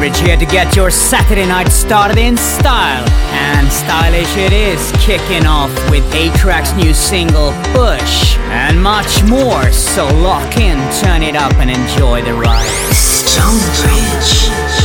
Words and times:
StoneBridge 0.00 0.26
here 0.26 0.36
to 0.36 0.46
get 0.46 0.74
your 0.74 0.90
Saturday 0.90 1.46
night 1.46 1.68
started 1.70 2.16
in 2.16 2.36
style. 2.36 3.06
And 3.32 3.70
stylish 3.70 4.34
it 4.36 4.52
is, 4.52 4.90
kicking 4.92 5.46
off 5.46 5.70
with 5.90 6.04
A-Trak's 6.14 6.72
new 6.74 6.94
single, 6.94 7.52
Push, 7.74 8.36
and 8.48 8.82
much 8.82 9.22
more. 9.24 9.70
So 9.72 10.06
lock 10.06 10.56
in, 10.56 10.78
turn 11.02 11.22
it 11.22 11.36
up, 11.36 11.52
and 11.56 11.70
enjoy 11.70 12.22
the 12.22 12.32
ride. 12.32 12.66
Stonebridge. 12.94 14.79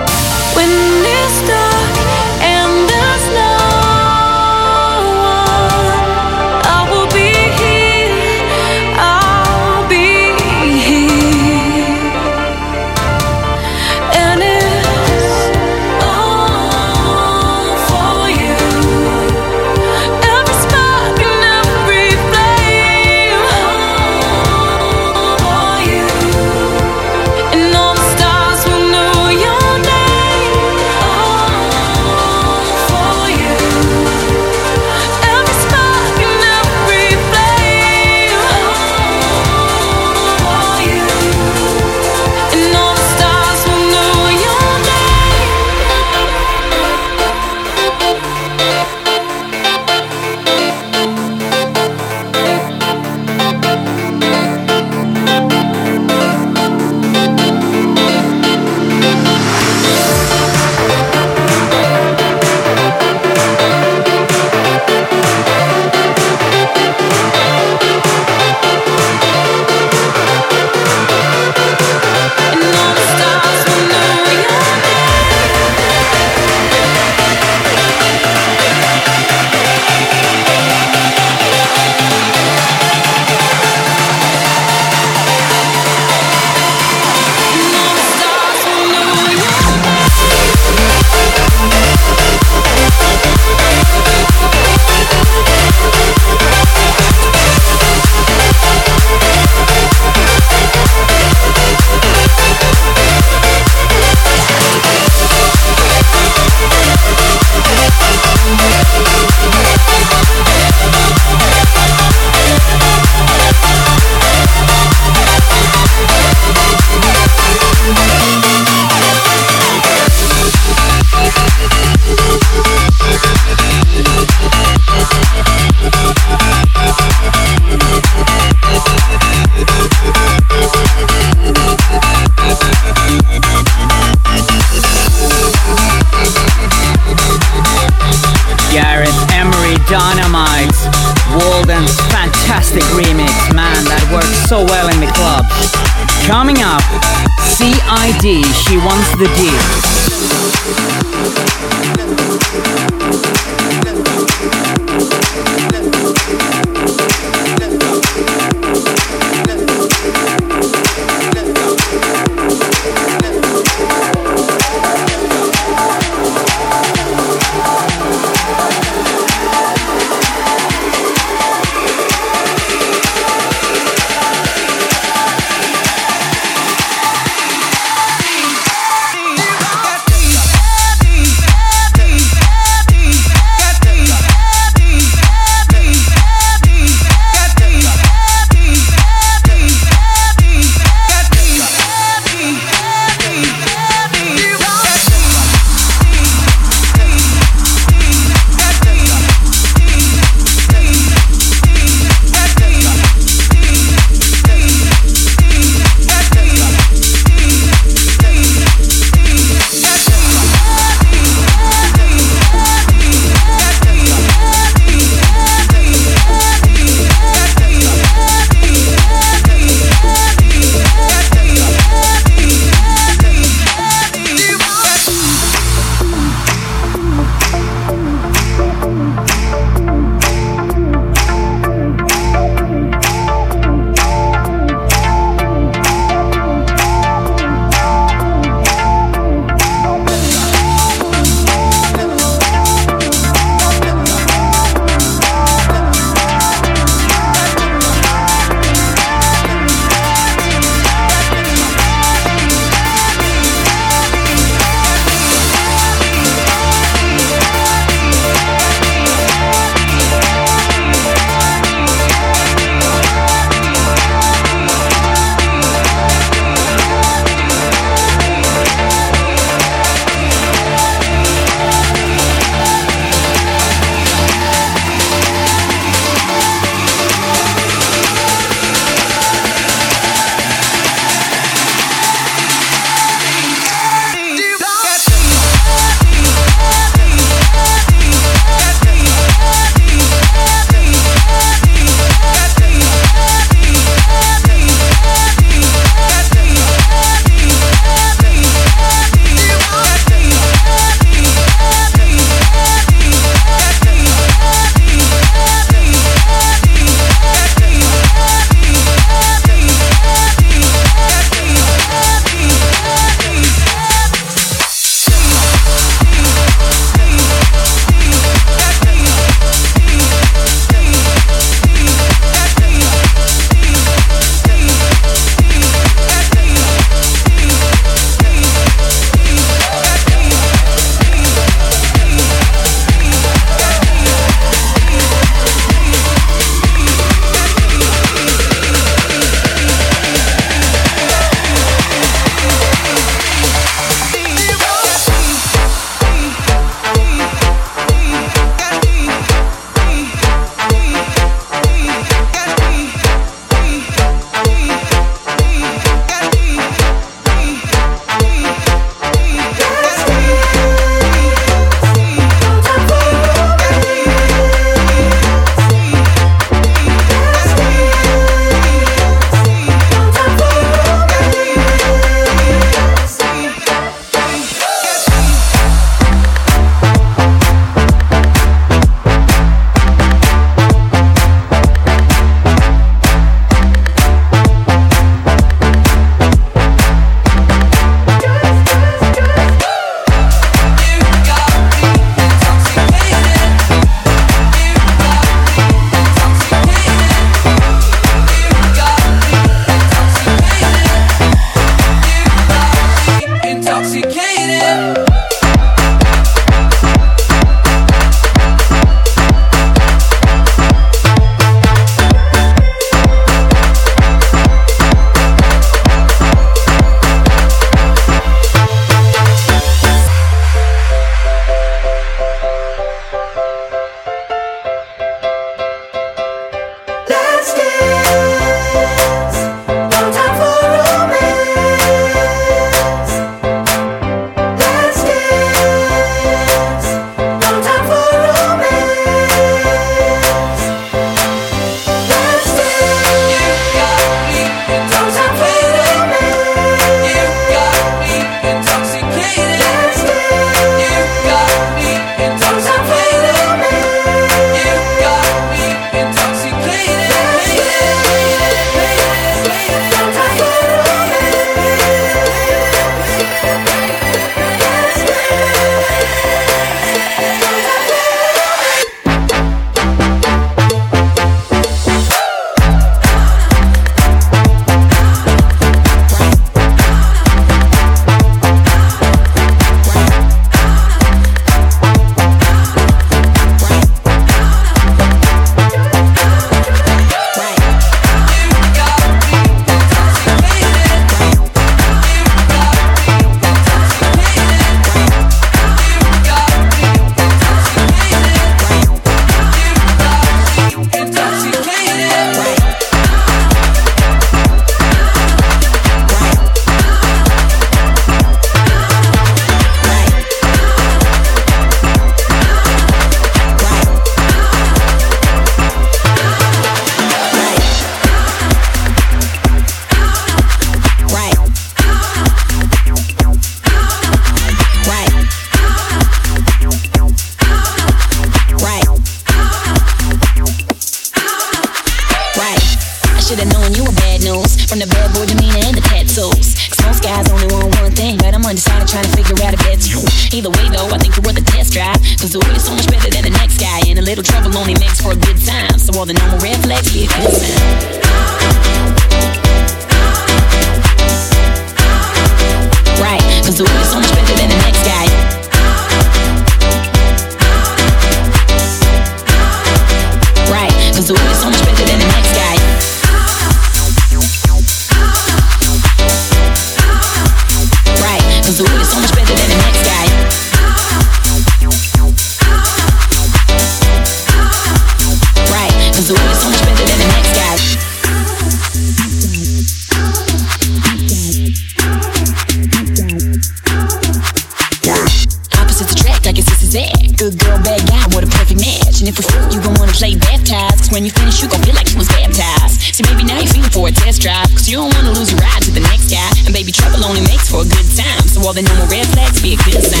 When 590.91 591.05
you 591.05 591.11
finish, 591.11 591.41
you 591.41 591.47
gon' 591.47 591.63
feel 591.63 591.73
like 591.73 591.89
you 591.89 591.97
was 591.97 592.09
baptized. 592.09 592.81
See, 592.93 593.03
baby, 593.03 593.23
now 593.23 593.39
you 593.39 593.47
feeling 593.47 593.71
for 593.71 593.87
a 593.87 593.91
test 593.91 594.21
drive. 594.21 594.51
Cause 594.51 594.67
you 594.67 594.75
don't 594.75 594.93
wanna 594.93 595.11
lose 595.11 595.31
your 595.31 595.39
ride 595.39 595.61
to 595.63 595.71
the 595.71 595.79
next 595.79 596.11
guy. 596.11 596.29
And 596.43 596.53
baby, 596.53 596.73
trouble 596.73 597.05
only 597.05 597.21
makes 597.21 597.49
for 597.49 597.61
a 597.61 597.65
good 597.65 597.87
time. 597.95 598.27
So 598.27 598.41
all 598.43 598.51
the 598.51 598.61
normal 598.61 598.87
red 598.87 599.07
flags 599.07 599.41
be 599.41 599.53
a 599.53 599.57
good 599.63 599.81
sign. 599.81 600.00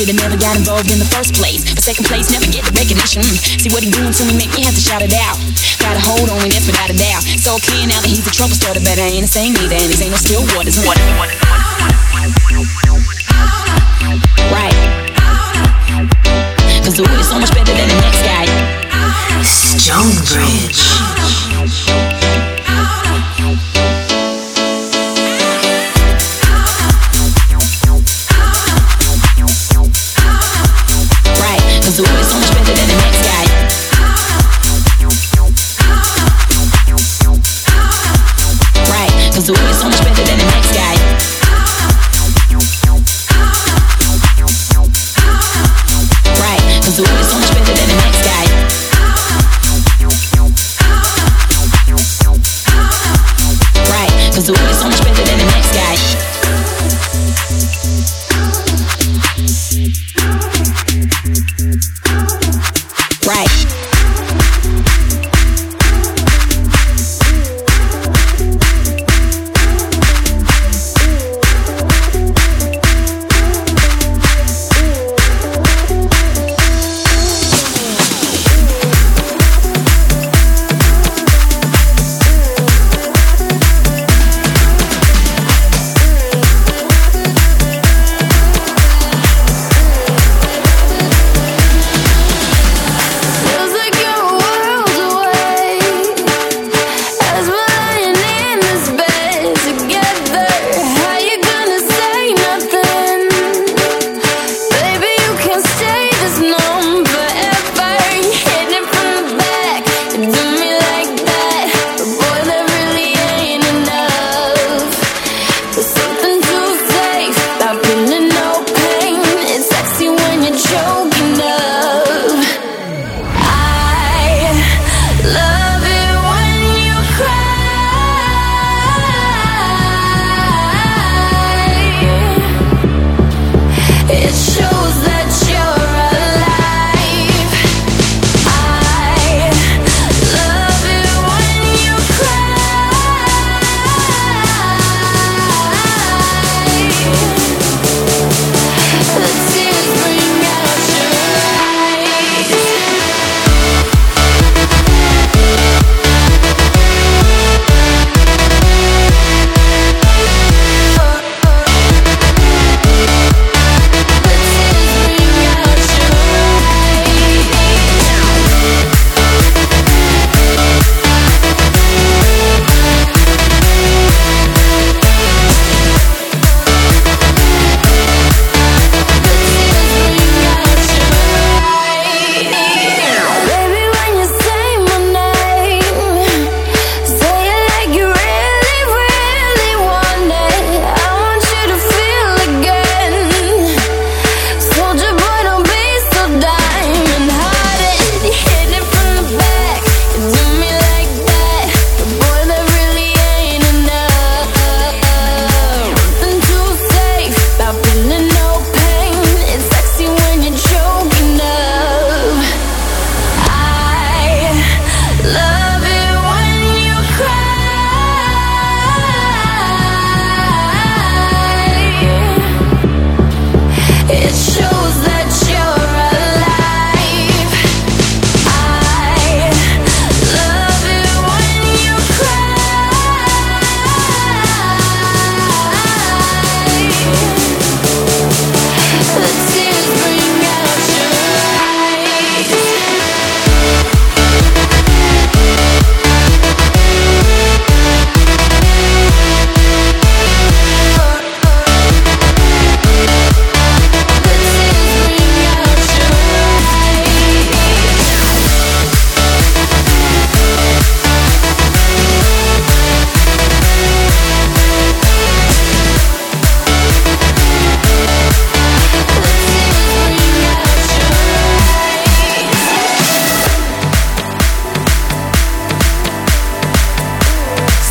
Should've 0.00 0.16
never 0.16 0.40
got 0.40 0.56
involved 0.56 0.90
in 0.90 0.98
the 0.98 1.04
first 1.04 1.34
place. 1.34 1.60
But 1.60 1.84
second 1.84 2.06
place, 2.06 2.32
never 2.32 2.48
get 2.48 2.64
the 2.64 2.72
recognition. 2.72 3.20
See 3.60 3.68
what 3.68 3.84
he 3.84 3.90
doing 3.90 4.16
to 4.16 4.24
me, 4.24 4.32
make 4.32 4.48
me 4.56 4.64
have 4.64 4.72
to 4.72 4.80
shout 4.80 5.04
it 5.04 5.12
out. 5.12 5.36
Got 5.76 5.92
a 5.92 6.00
hold 6.00 6.32
on 6.32 6.40
me, 6.40 6.48
that's 6.48 6.64
without 6.64 6.88
a 6.88 6.96
doubt. 6.96 7.20
So 7.20 7.60
clear 7.60 7.84
now 7.84 8.00
that 8.00 8.08
he's 8.08 8.24
a 8.24 8.32
trouble 8.32 8.56
starter, 8.56 8.80
but 8.80 8.96
I 8.96 9.12
ain't 9.12 9.28
the 9.28 9.28
same 9.28 9.52
neither. 9.52 9.76
And 9.76 9.92
ain't 9.92 10.08
no 10.08 10.16
still 10.16 10.40
waters. 10.56 10.80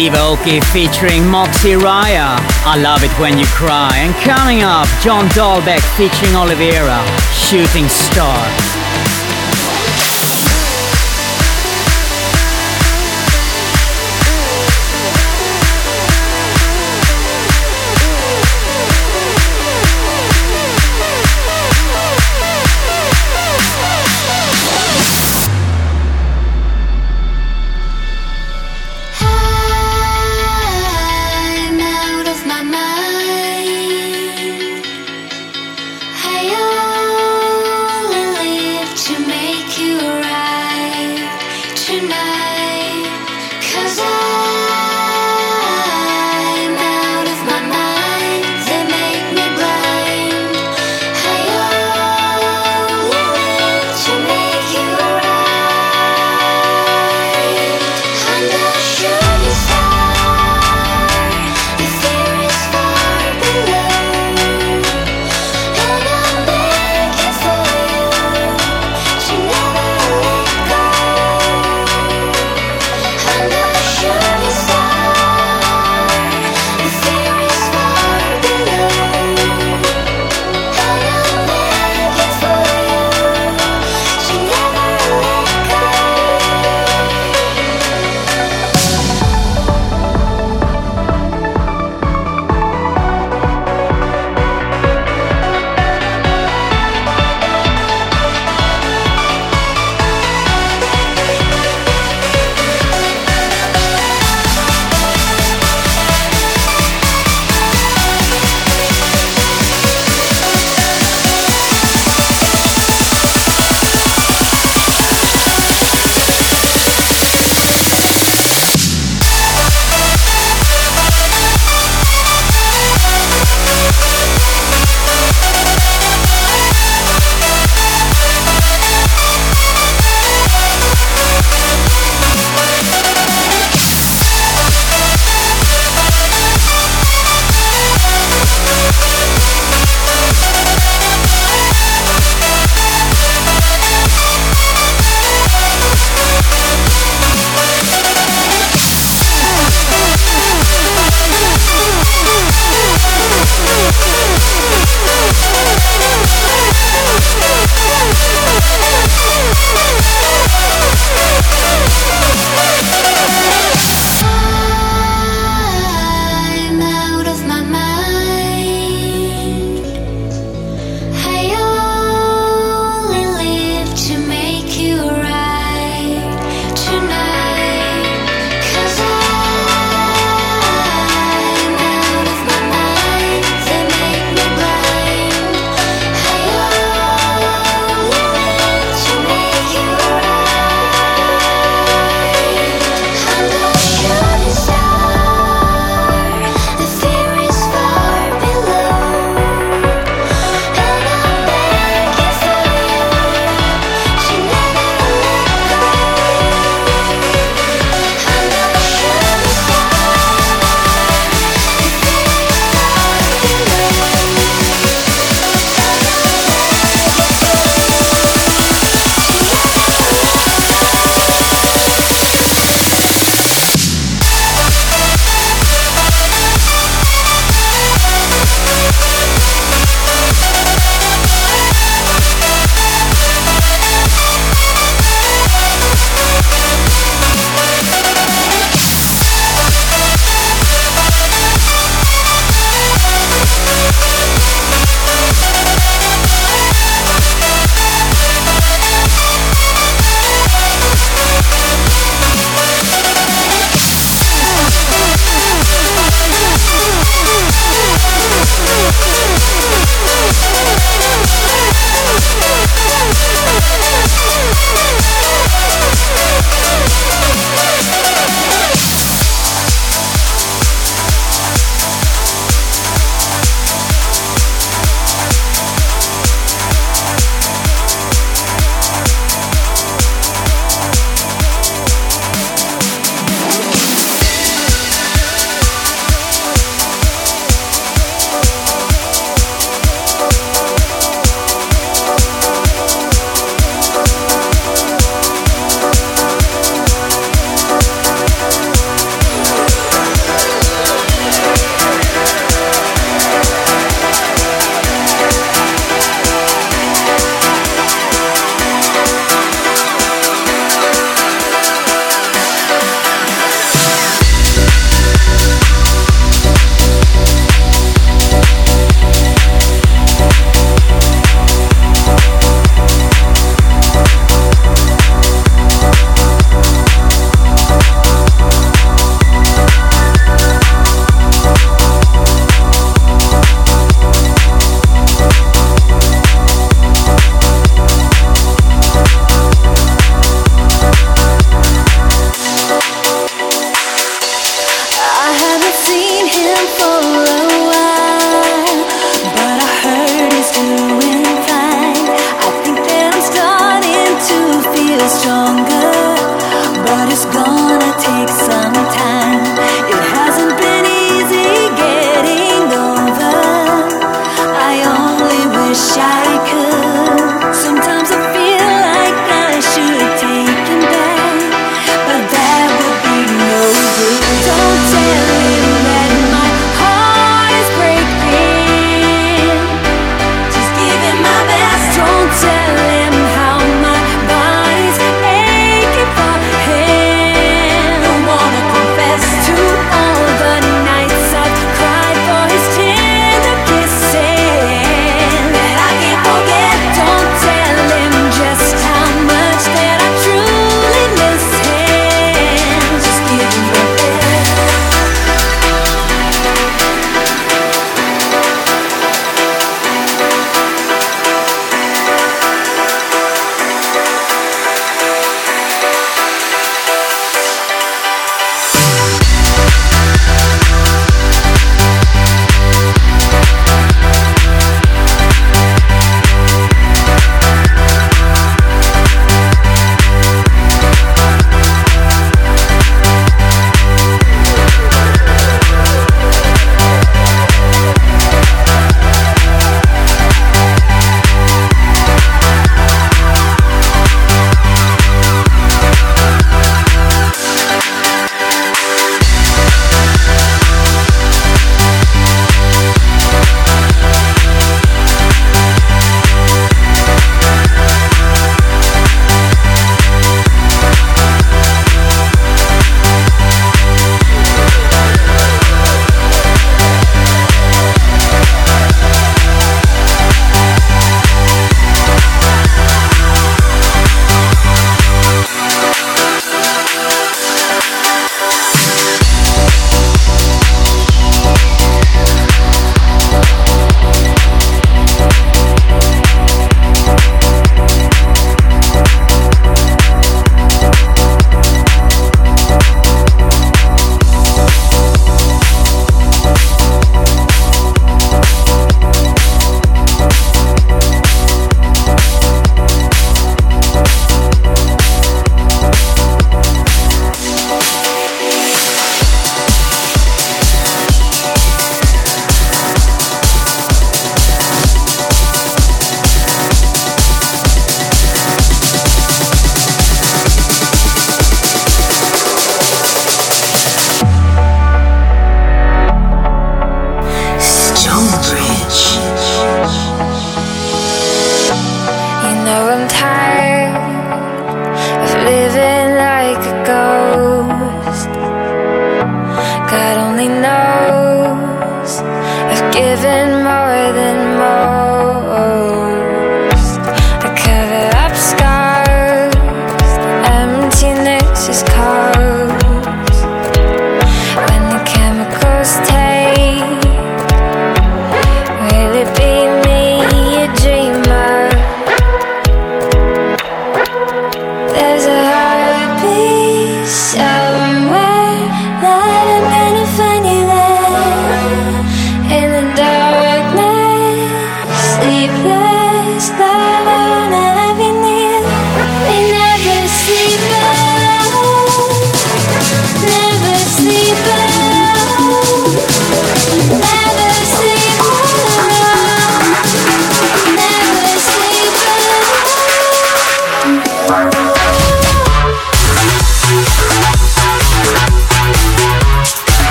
Steve 0.00 0.14
Aoki 0.14 0.64
featuring 0.72 1.28
Moxie 1.28 1.76
Raya. 1.76 2.38
I 2.64 2.80
love 2.80 3.04
it 3.04 3.10
when 3.20 3.38
you 3.38 3.44
cry. 3.48 3.98
And 3.98 4.14
coming 4.24 4.62
up, 4.62 4.88
John 5.02 5.28
Dahlbäck 5.36 5.82
featuring 5.94 6.32
Olivera, 6.32 7.04
Shooting 7.34 7.86
Star. 7.86 8.69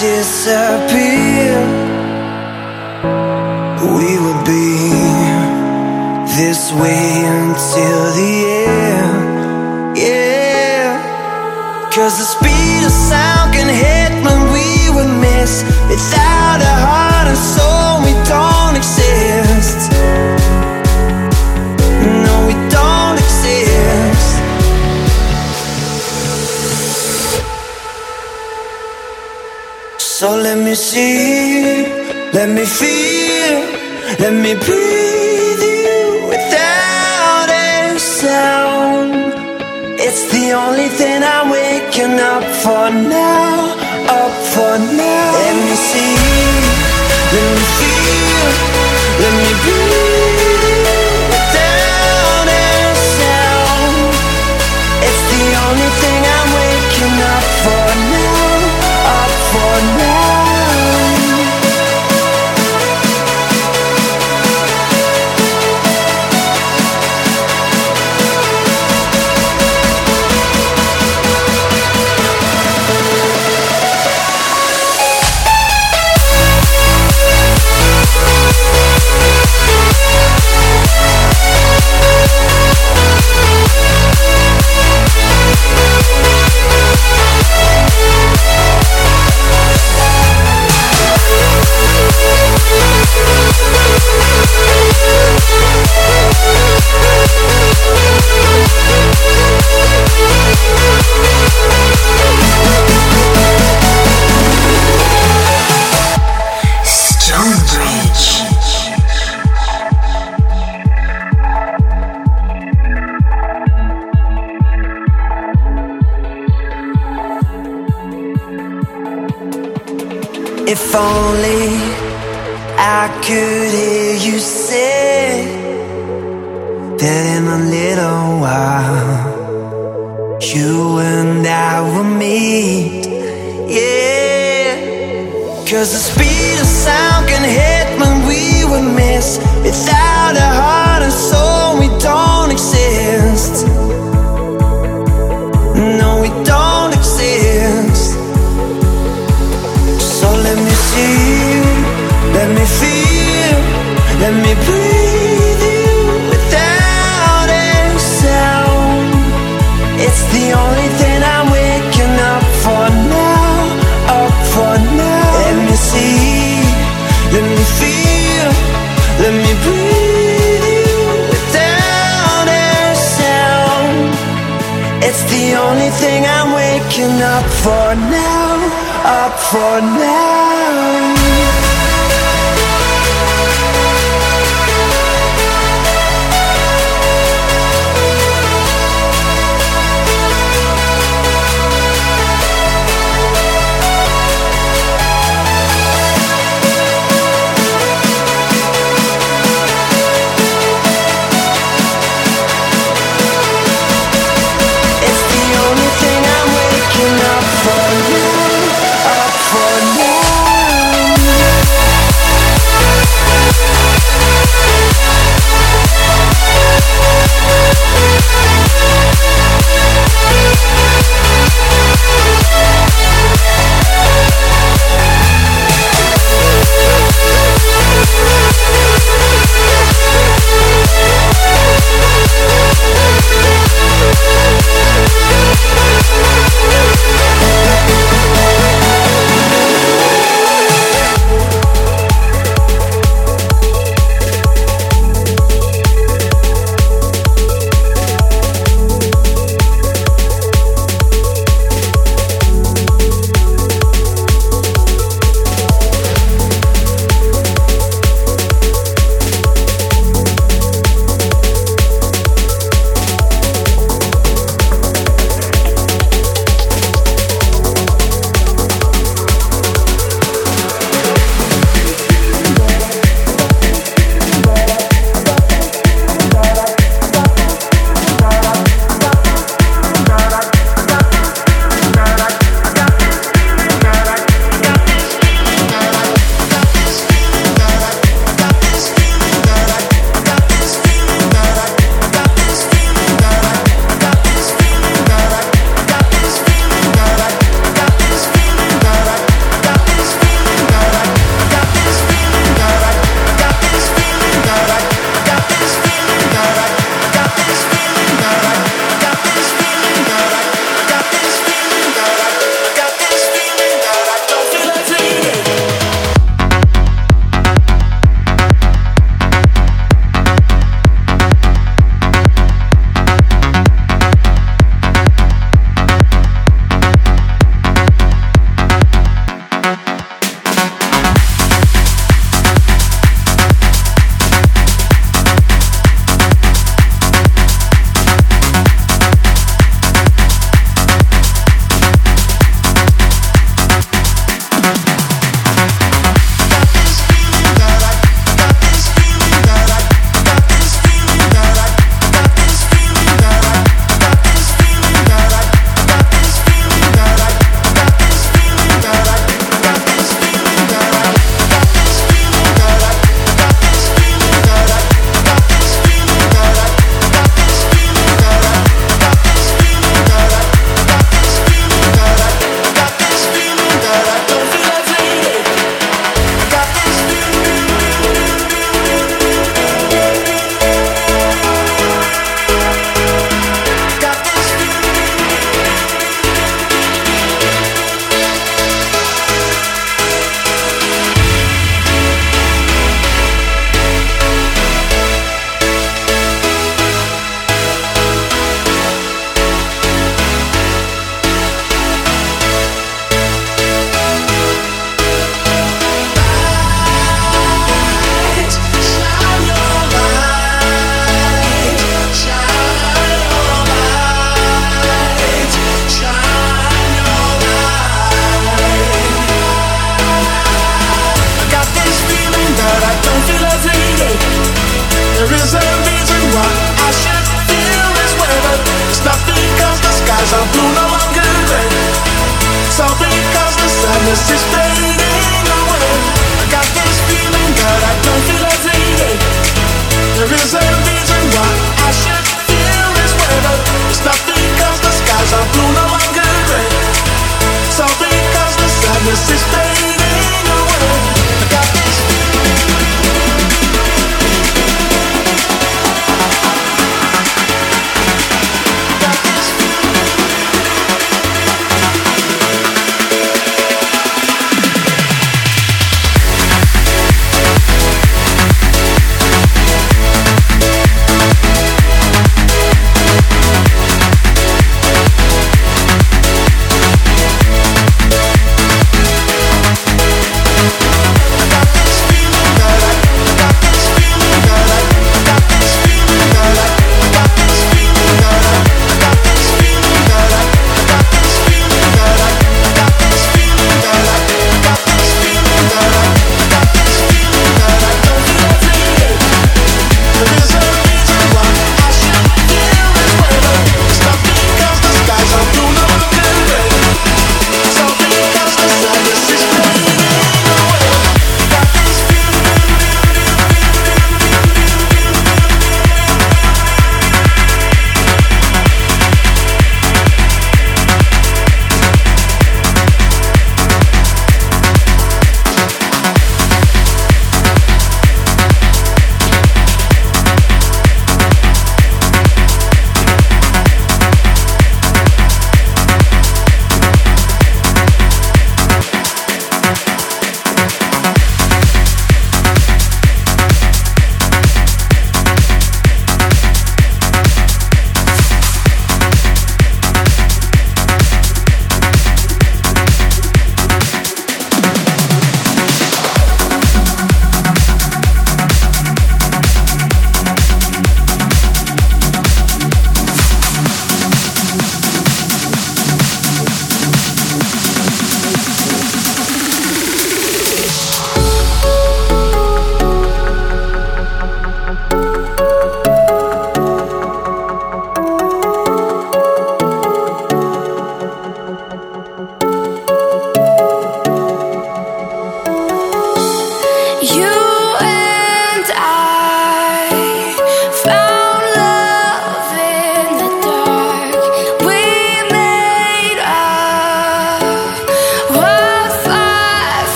Could 0.00 0.24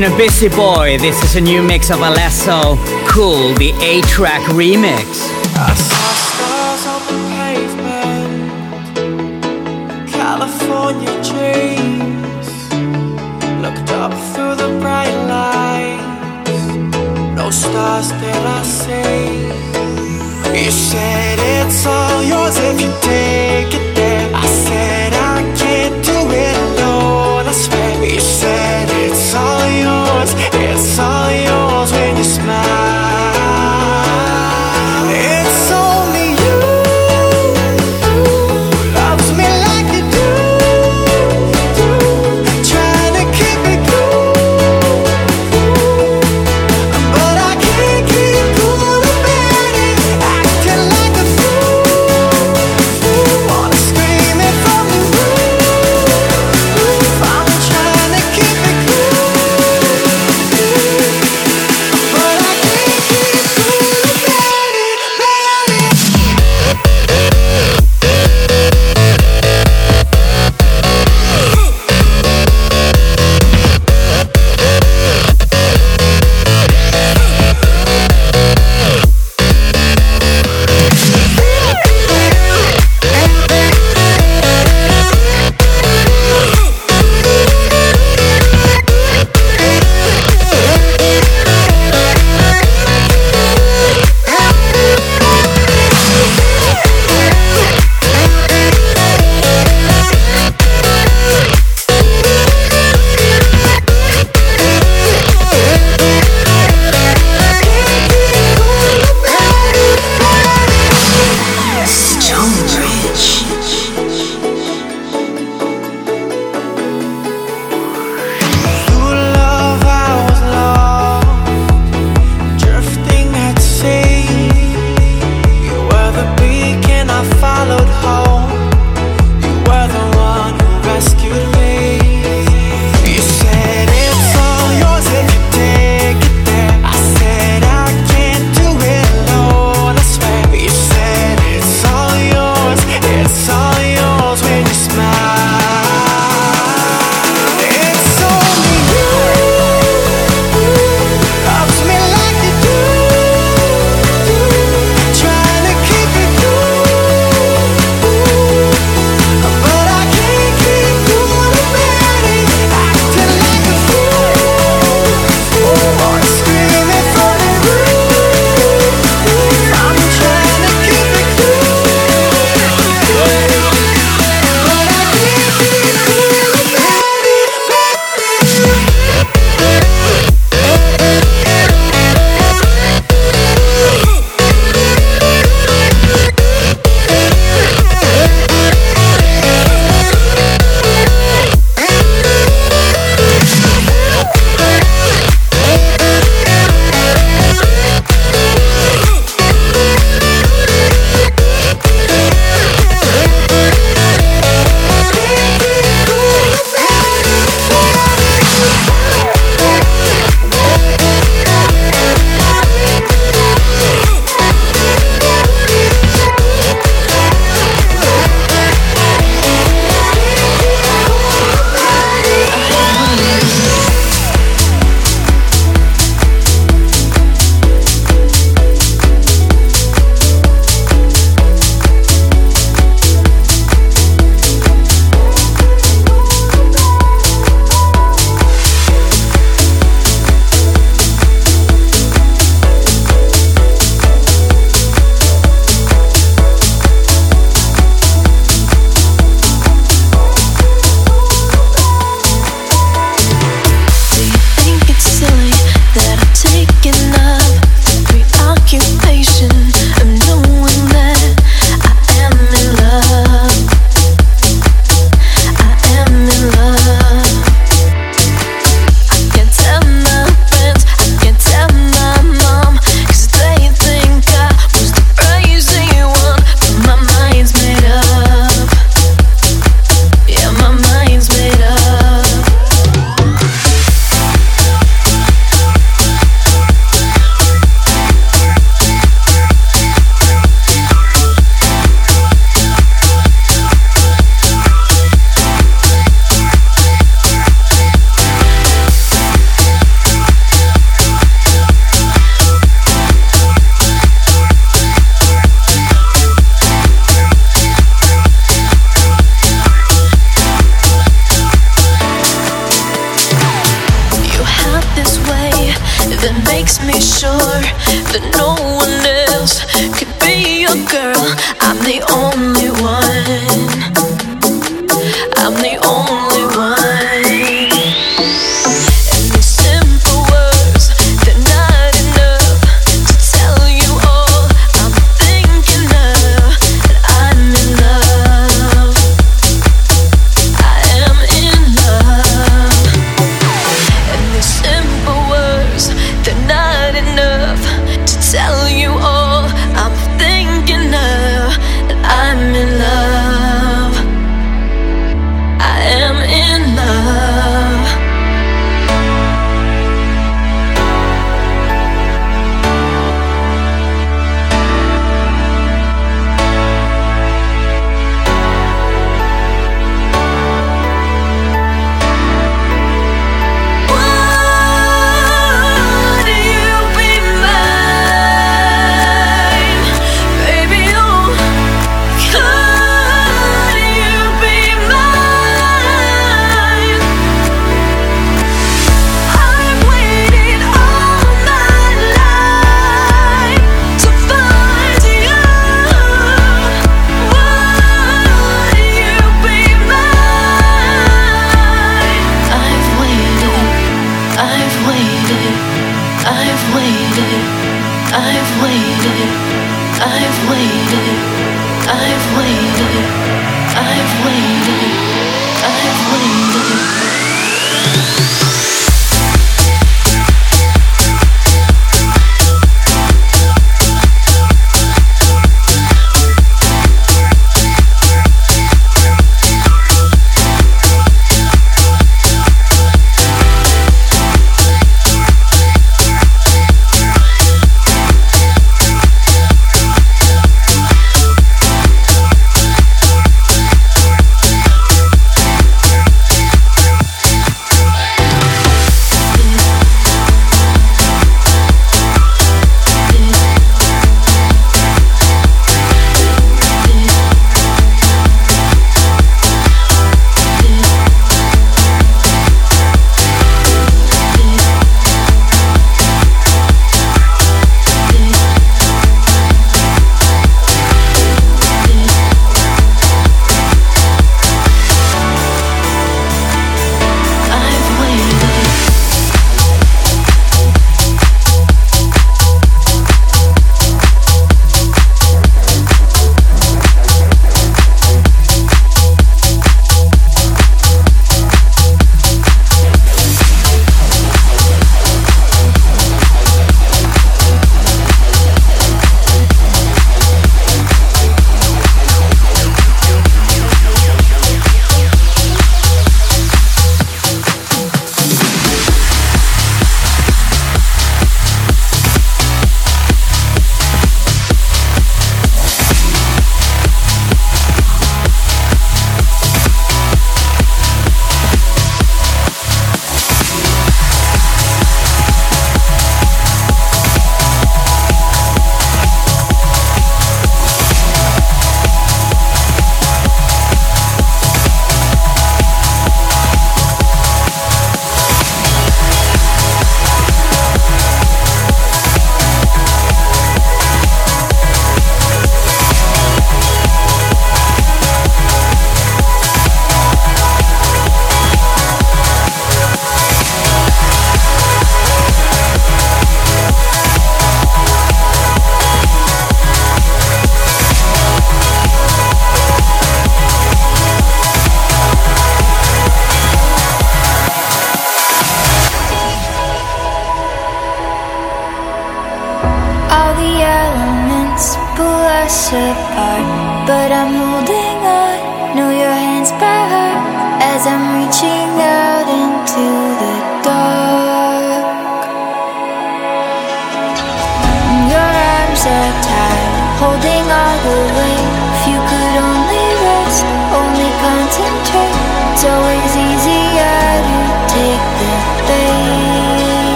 been 0.00 0.10
a 0.10 0.16
busy 0.16 0.48
boy. 0.48 0.96
This 0.96 1.22
is 1.22 1.36
a 1.36 1.40
new 1.42 1.62
mix 1.62 1.90
of 1.90 1.98
Alesso 1.98 2.78
Cool, 3.06 3.52
the 3.56 3.72
A 3.82 4.00
track 4.08 4.40
remix. 4.44 5.21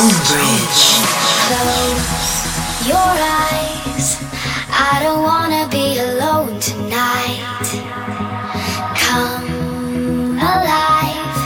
Homebridge. 0.00 0.84
Close 1.44 2.88
your 2.88 3.12
eyes. 3.44 4.16
I 4.72 4.98
don't 5.02 5.22
wanna 5.22 5.68
be 5.68 5.98
alone 5.98 6.58
tonight. 6.58 7.66
Come 8.96 10.38
alive. 10.38 11.36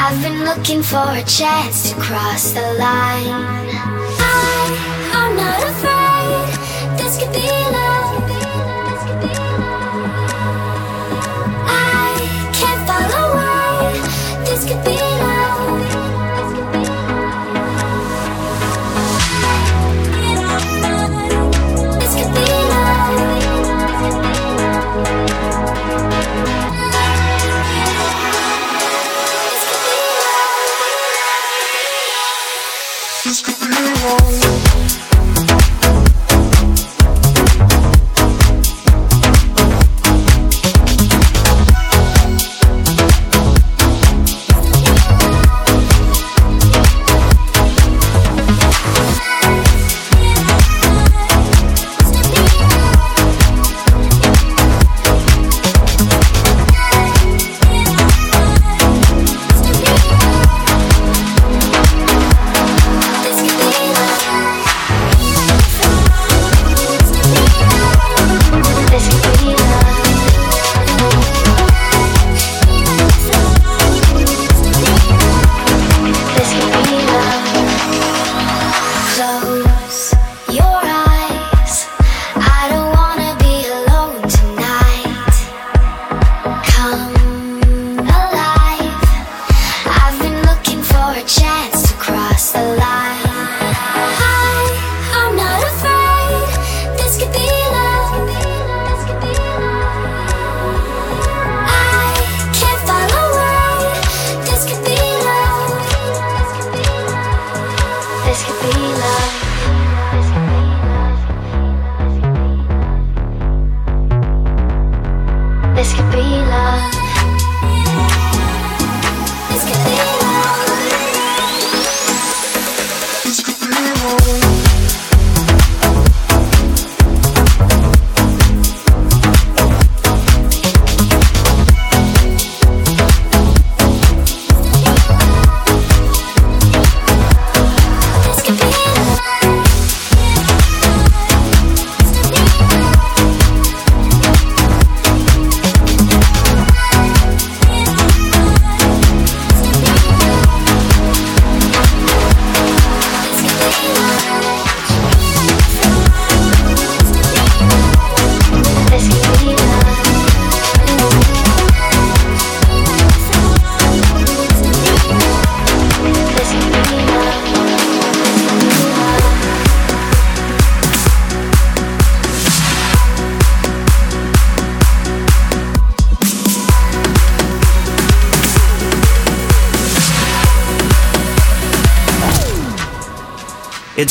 I've 0.00 0.18
been 0.22 0.46
looking 0.46 0.82
for 0.82 1.08
a 1.10 1.22
chance 1.24 1.90
to 1.90 2.00
cross 2.00 2.52
the 2.52 2.72
line. 2.86 3.36
I, 4.18 5.12
I'm 5.12 5.36
not 5.36 5.62
afraid. 5.62 5.87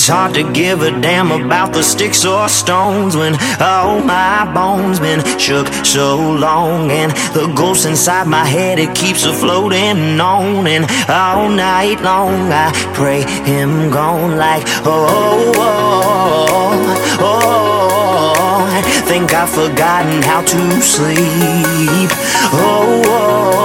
It's 0.08 0.14
hard 0.14 0.36
to 0.36 0.54
give 0.54 0.84
a 0.84 0.92
damn 1.02 1.32
about 1.32 1.74
the 1.74 1.84
sticks 1.84 2.24
or 2.24 2.48
stones 2.48 3.18
when 3.18 3.36
all 3.60 4.00
my 4.00 4.50
bones 4.54 5.02
been 5.02 5.20
shook 5.38 5.68
so 5.84 6.16
long. 6.16 6.92
And 6.92 7.12
the 7.36 7.52
ghost 7.54 7.86
inside 7.86 8.26
my 8.26 8.46
head 8.46 8.80
it 8.80 8.96
keeps 8.96 9.26
a 9.26 9.34
floating 9.34 10.18
on. 10.18 10.66
And 10.66 10.86
all 11.10 11.50
night 11.50 12.00
long 12.00 12.50
I 12.50 12.72
pray 12.94 13.24
him 13.44 13.90
gone 13.90 14.38
like 14.38 14.64
oh 14.86 15.52
oh 15.58 16.78
oh, 17.20 17.20
oh 17.20 18.70
I 18.72 18.82
think 19.10 19.34
I've 19.34 19.50
forgotten 19.50 20.22
how 20.22 20.40
to 20.40 20.82
sleep. 20.82 22.12
Oh 22.54 23.04
oh 23.06 23.58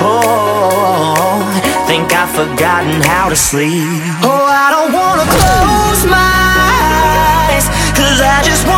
oh, 0.00 0.24
oh. 0.24 0.48
Think 1.86 2.12
I've 2.12 2.30
forgotten 2.30 3.02
how 3.02 3.28
to 3.28 3.36
sleep. 3.36 4.07
I 8.20 8.42
just 8.42 8.66
wanna 8.66 8.77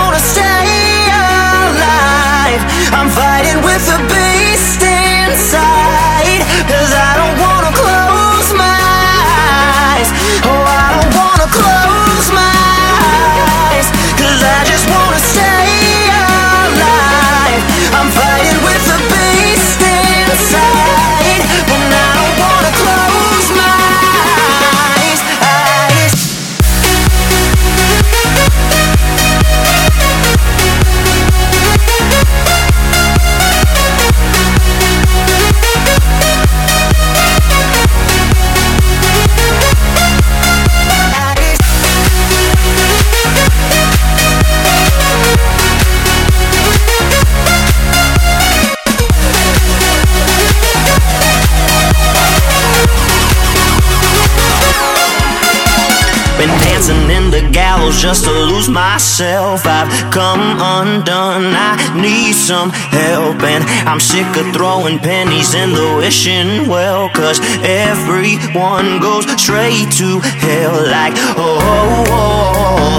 just 58.00 58.24
to 58.24 58.32
lose 58.32 58.68
myself. 58.70 59.66
I've 59.66 59.90
come 60.10 60.56
undone. 60.58 61.52
I 61.52 61.76
need 62.00 62.32
some 62.32 62.70
help, 62.70 63.42
and 63.42 63.62
I'm 63.86 64.00
sick 64.00 64.26
of 64.40 64.54
throwing 64.54 64.98
pennies 64.98 65.52
in 65.52 65.74
the 65.74 65.96
wishing 65.96 66.66
well. 66.66 67.10
Cause 67.10 67.40
everyone 67.62 69.00
goes 69.00 69.28
straight 69.38 69.92
to 70.00 70.20
hell, 70.40 70.80
like, 70.88 71.12
oh, 71.36 71.60
oh, 72.08 72.96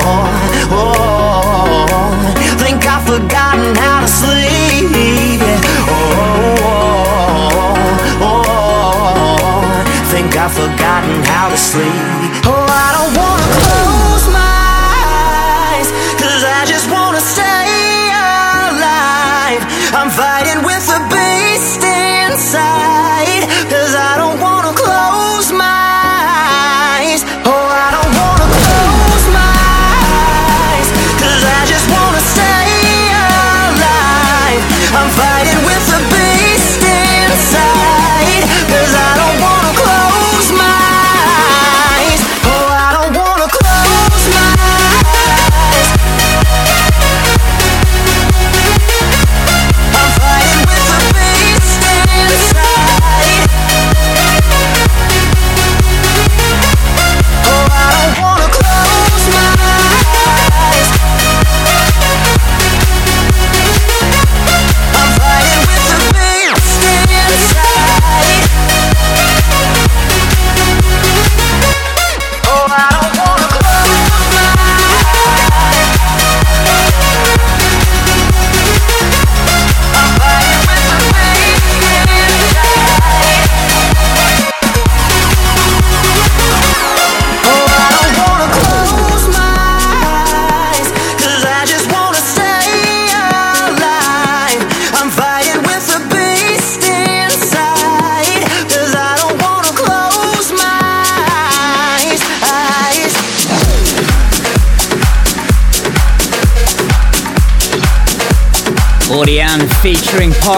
oh, 0.70 0.78
oh. 0.78 2.58
Think 2.62 2.86
I've 2.86 3.04
forgotten 3.04 3.74
how 3.76 4.02
to 4.02 4.08
sleep. 4.08 5.42
Oh, 5.90 6.22
oh, 8.22 8.30
oh, 8.30 9.74
think 10.14 10.38
I've 10.38 10.54
forgotten 10.54 11.24
how 11.26 11.50
to 11.50 11.58
sleep. 11.58 11.90
Oh, 12.46 12.68
I 12.70 12.94
don't 12.94 13.18
wanna 13.18 13.48
close 13.66 14.21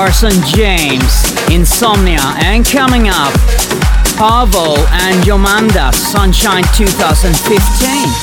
Parson 0.04 0.34
James, 0.54 1.32
Insomnia, 1.50 2.20
and 2.44 2.66
coming 2.66 3.08
up, 3.08 3.32
Pavo 4.18 4.76
and 4.92 5.24
Yomanda, 5.24 5.94
Sunshine 5.94 6.66
2015. 6.76 8.23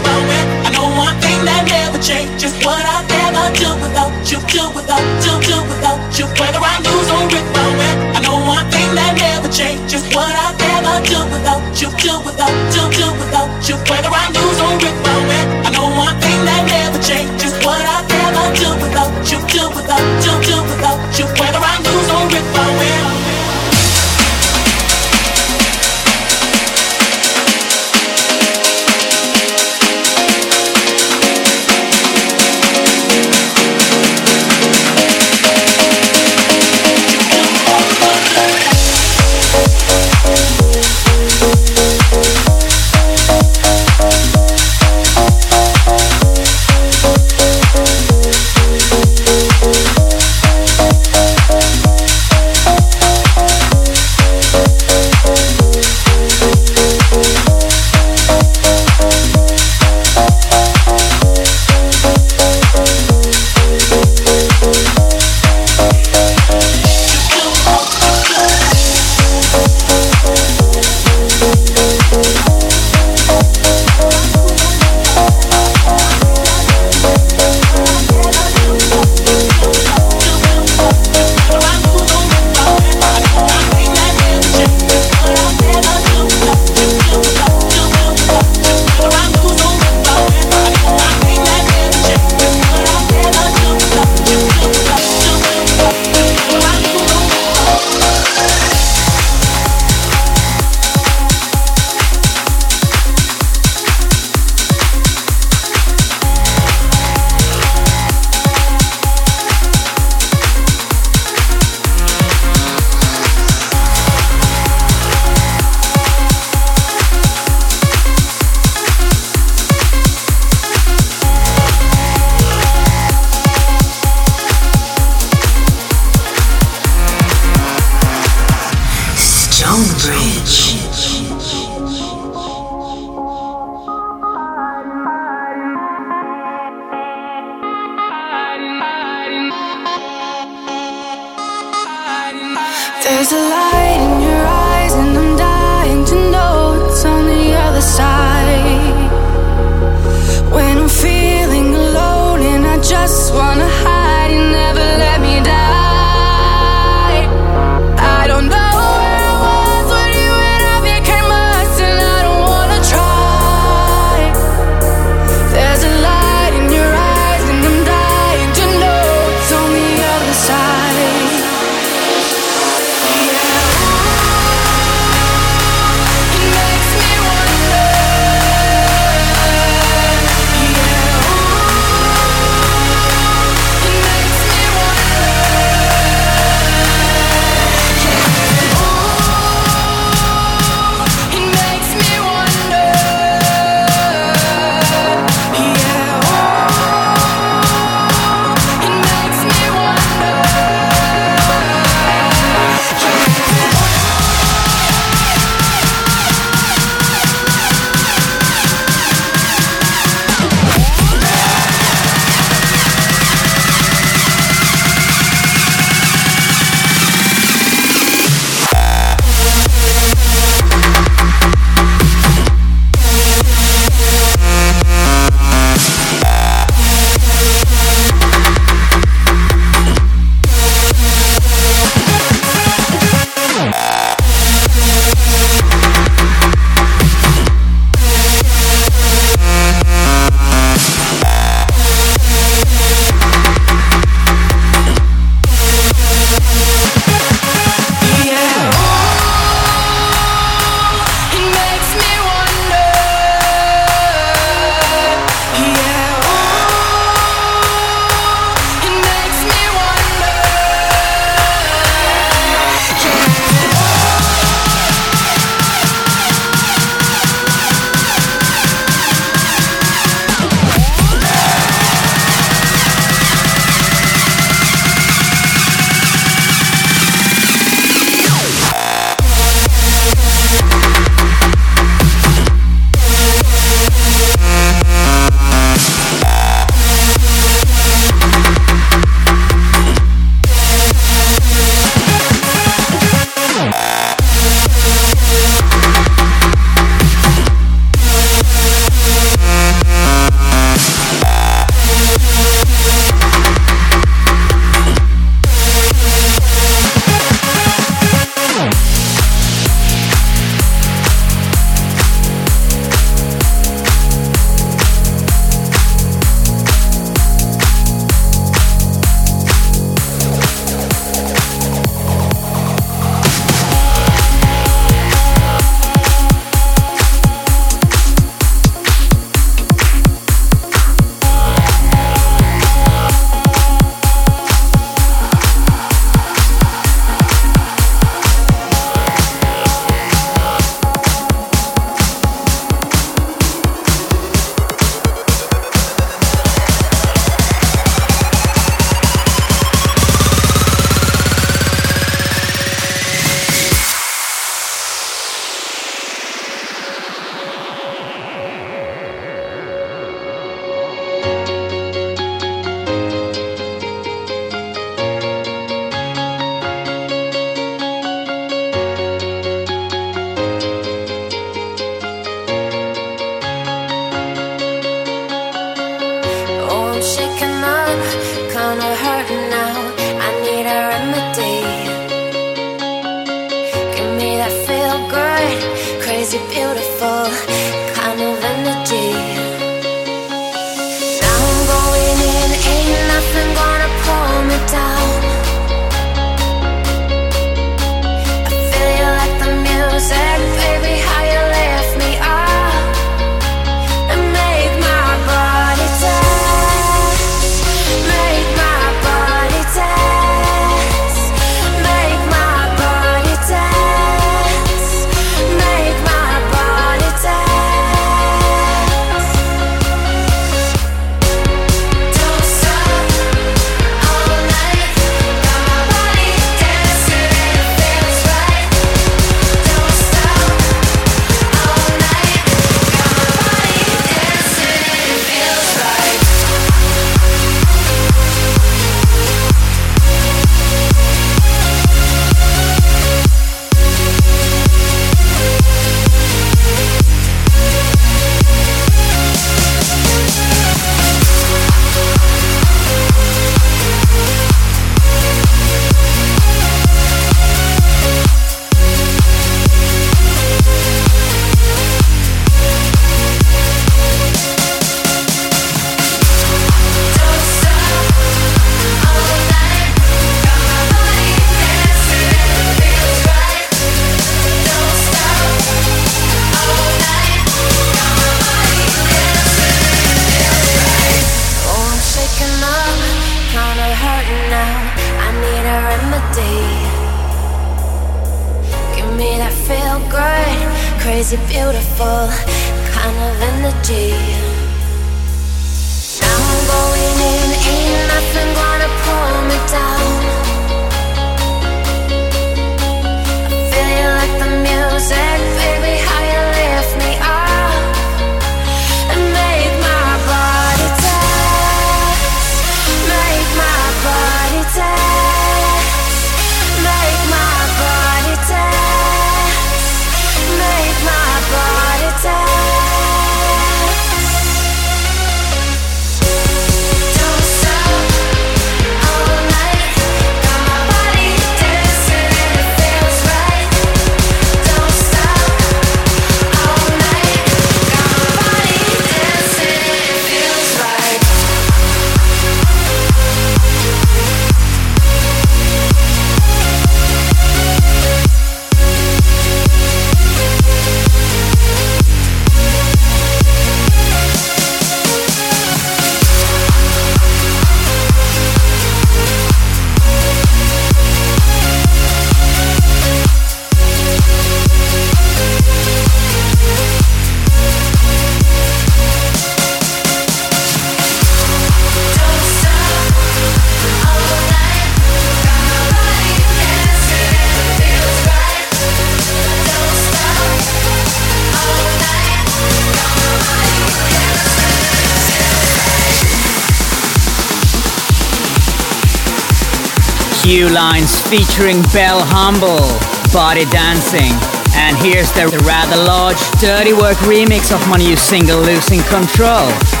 Qulinez 590.51 591.25
featuring 591.29 591.81
Belle 591.93 592.19
Humble, 592.21 592.83
Body 593.31 593.63
Dancing. 593.71 594.33
And 594.75 594.97
here's 594.97 595.31
the 595.31 595.47
rather 595.63 595.95
large 595.95 596.41
Dirty 596.59 596.91
Work 596.91 597.15
remix 597.19 597.73
of 597.73 597.79
my 597.87 597.95
new 597.95 598.17
single 598.17 598.59
Losing 598.59 598.99
Control. 599.03 600.00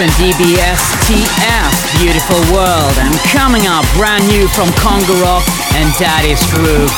and 0.00 0.10
DBSTF, 0.12 2.00
Beautiful 2.00 2.36
World. 2.54 2.92
And 2.98 3.14
coming 3.32 3.66
up, 3.66 3.84
brand 3.96 4.26
new 4.28 4.46
from 4.48 4.68
Congorock 4.76 5.44
and 5.74 5.92
Daddy's 5.98 6.44
Groove, 6.52 6.90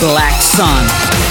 Black 0.00 0.40
Sun. 0.40 1.25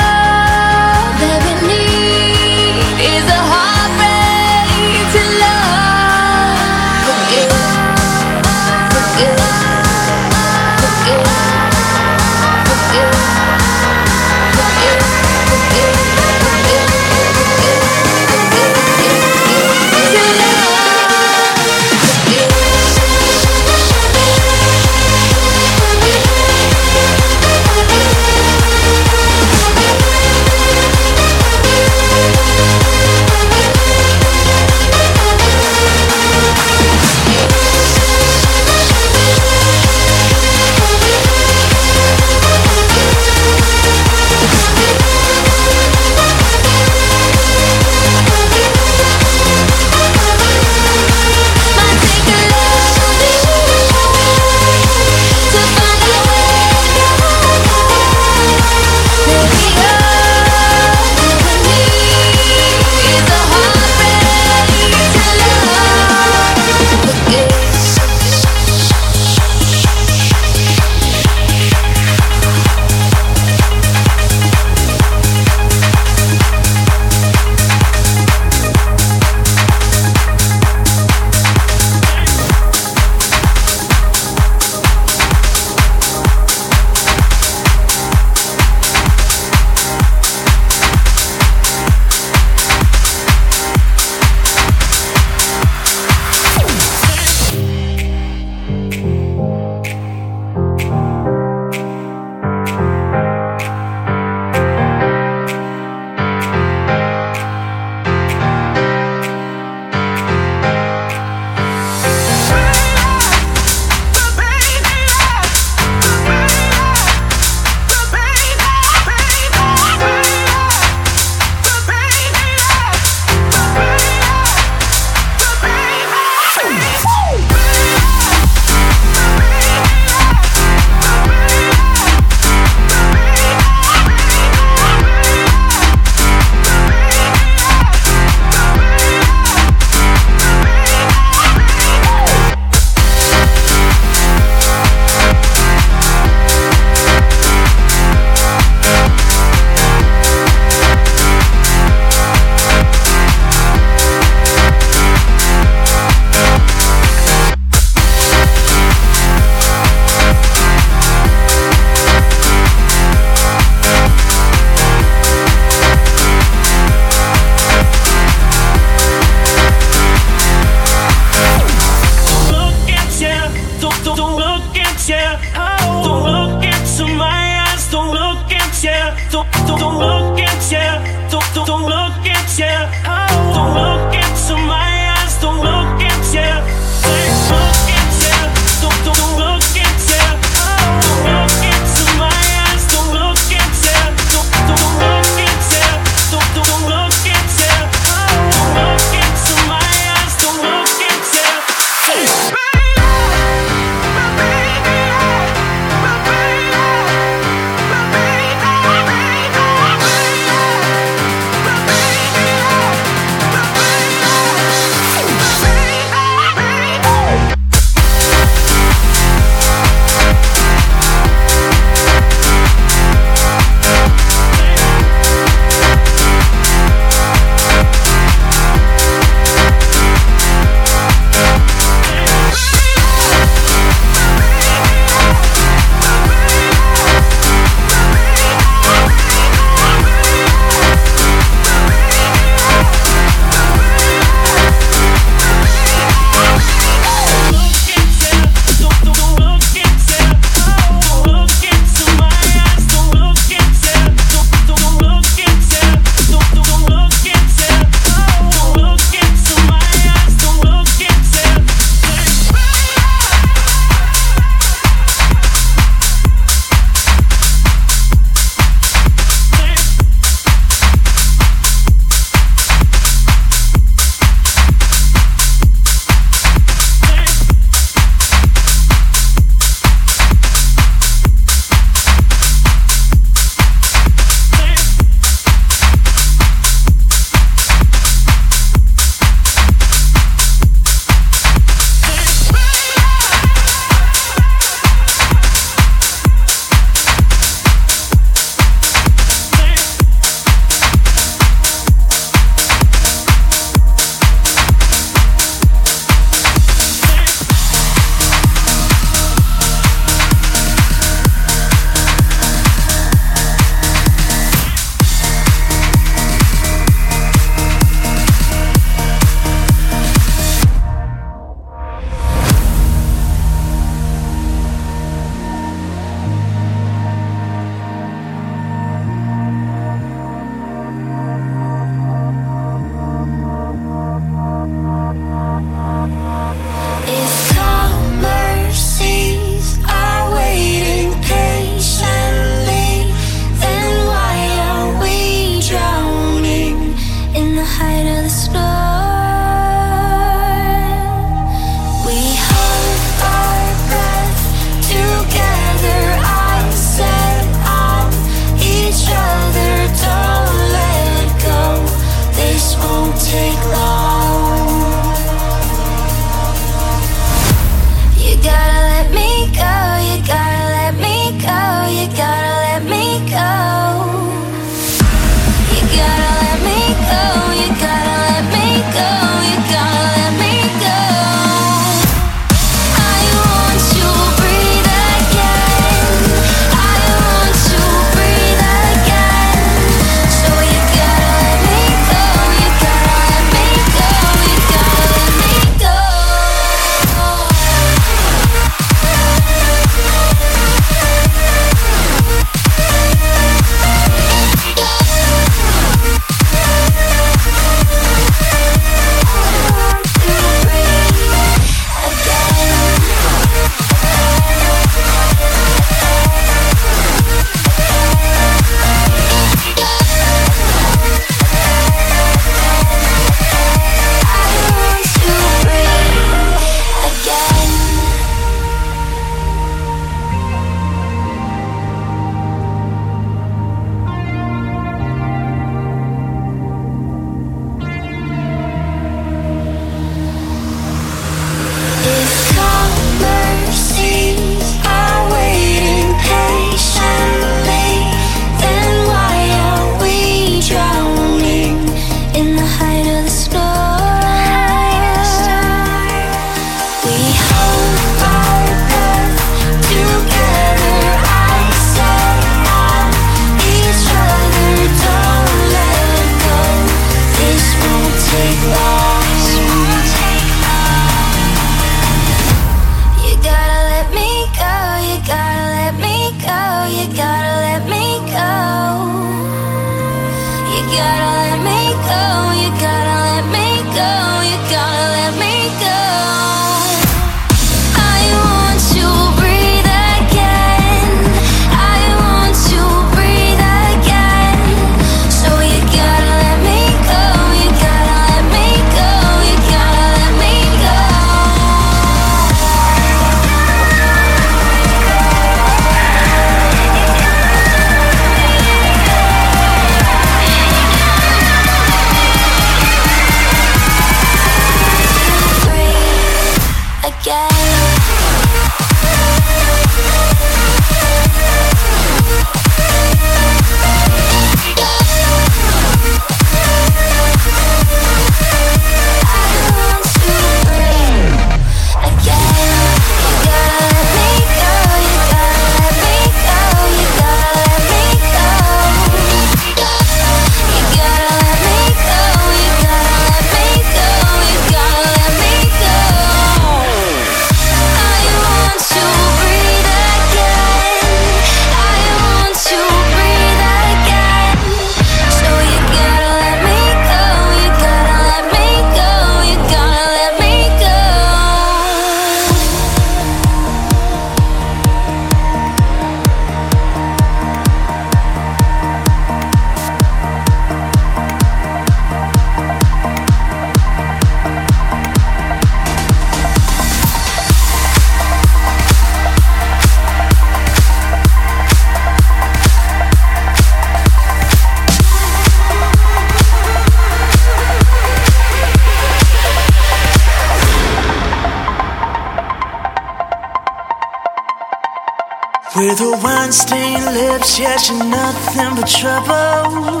With 595.84 595.98
her 595.98 596.16
wine 596.22 596.50
stained 596.50 597.04
lips, 597.04 597.58
yeah, 597.58 597.76
she's 597.76 597.98
nothing 597.98 598.74
but 598.74 598.88
trouble. 598.88 600.00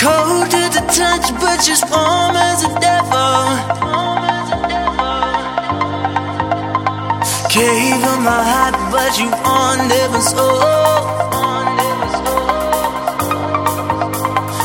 Cold 0.00 0.50
to 0.50 0.62
the 0.76 0.82
touch, 0.96 1.26
but 1.42 1.58
she's 1.62 1.84
warm 1.90 2.34
as 2.34 2.64
a 2.64 2.72
devil. 2.80 3.36
Gave 7.52 8.00
her 8.06 8.18
my 8.24 8.42
heart, 8.50 8.76
but 8.90 9.12
you 9.20 9.28
on 9.44 9.76
never 9.86 10.20
soul. 10.22 10.62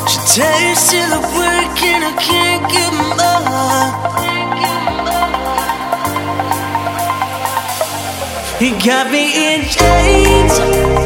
She 0.08 0.20
tastes 0.40 0.90
till 0.90 1.10
the 1.10 1.22
work, 1.36 1.84
and 1.84 2.04
I 2.06 2.14
can't 2.18 2.72
get 2.72 2.94
more. 3.18 4.11
He 8.62 8.70
got 8.78 9.10
me 9.10 9.56
in 9.56 9.64
chains. 9.64 11.01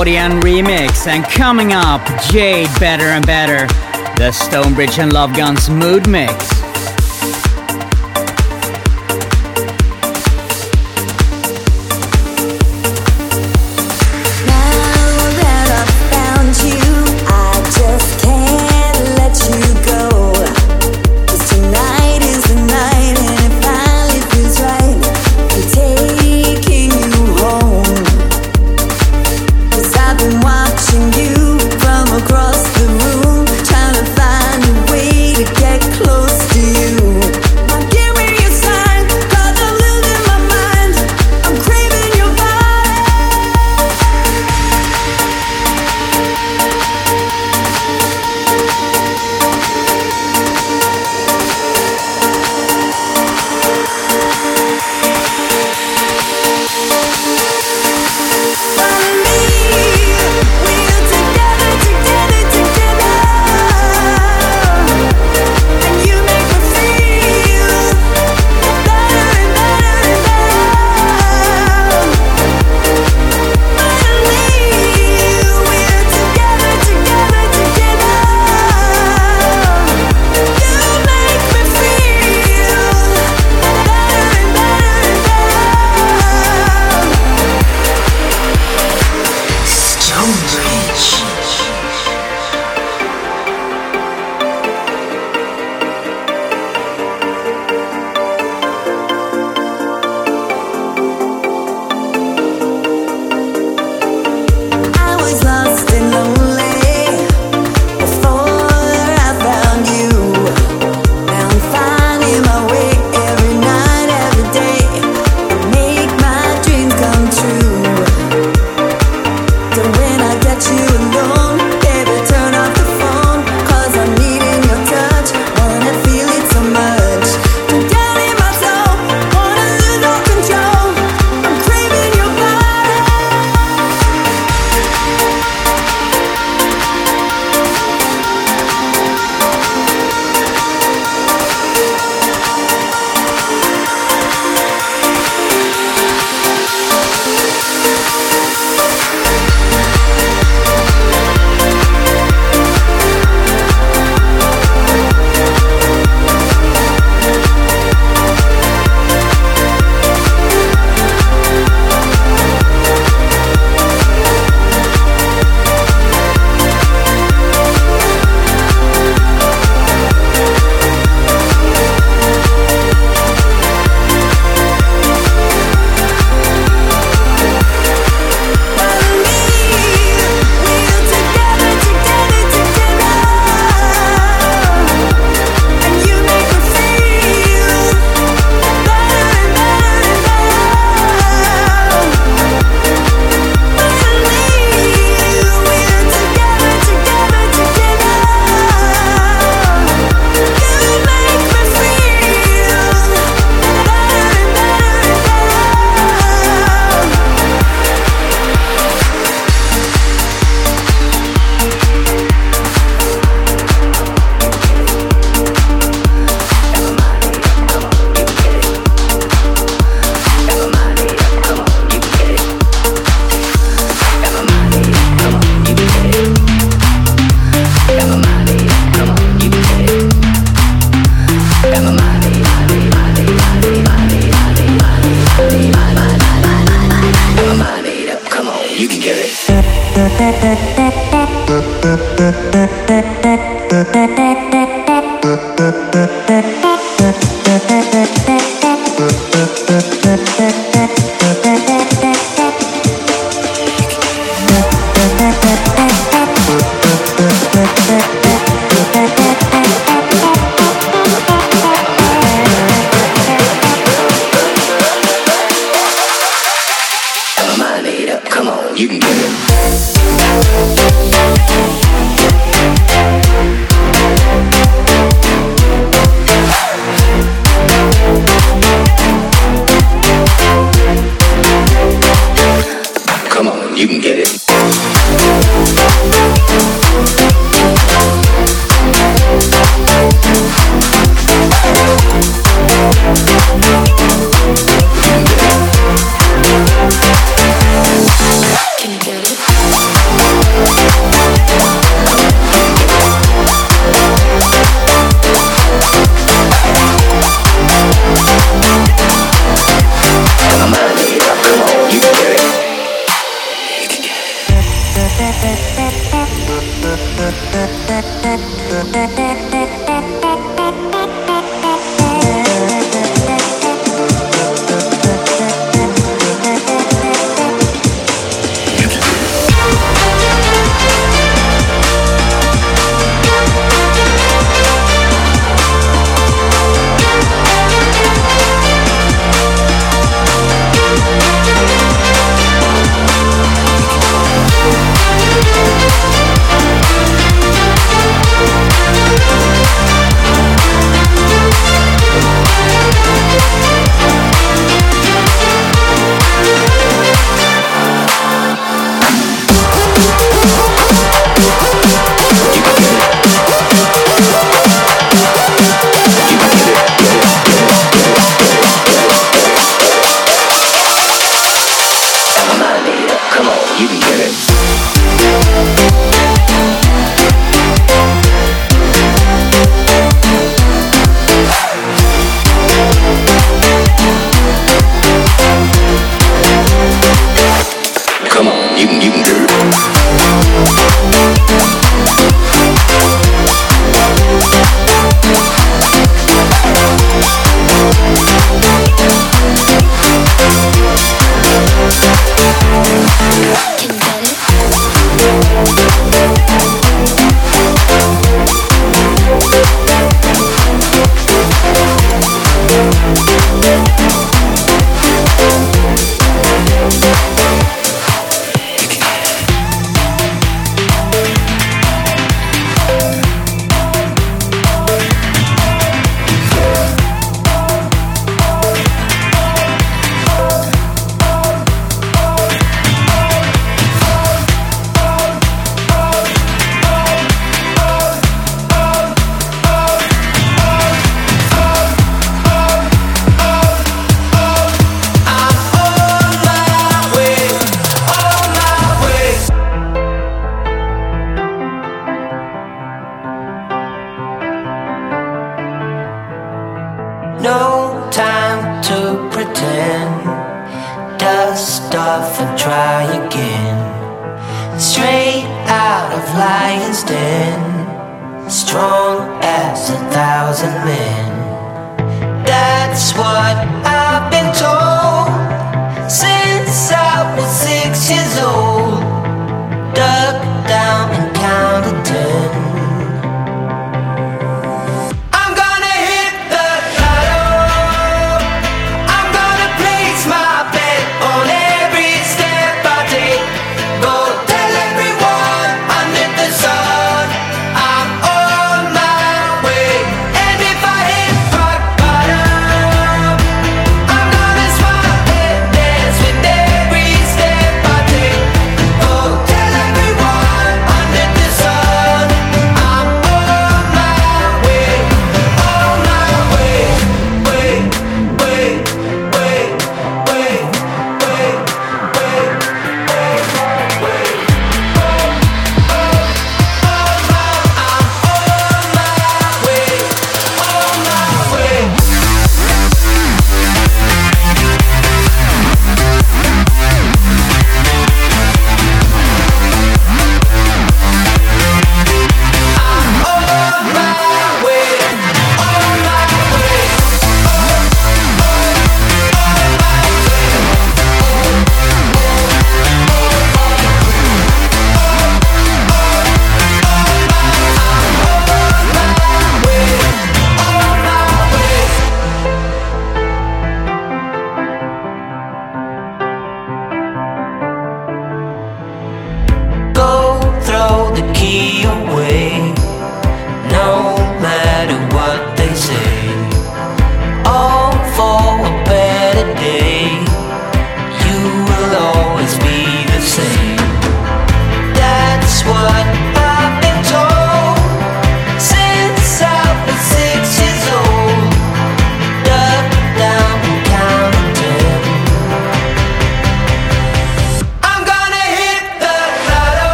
Korean 0.00 0.40
remix. 0.40 1.06
And 1.06 1.22
coming 1.24 1.74
up, 1.74 2.00
Jade 2.30 2.70
Better 2.80 3.04
and 3.04 3.26
Better, 3.26 3.66
the 4.16 4.30
StoneBridge 4.30 4.98
and 4.98 5.12
Love 5.12 5.36
Guns 5.36 5.68
mood 5.68 6.08
mix. 6.08 6.49